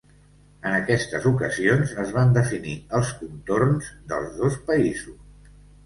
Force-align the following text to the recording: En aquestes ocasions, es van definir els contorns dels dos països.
En 0.69 0.77
aquestes 0.77 1.27
ocasions, 1.33 1.93
es 2.05 2.15
van 2.17 2.35
definir 2.39 2.75
els 3.01 3.13
contorns 3.23 3.95
dels 4.15 4.37
dos 4.45 4.63
països. 4.73 5.57